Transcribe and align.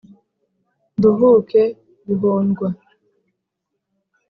Nduhuke 0.97 1.61
guhondwa 2.07 2.67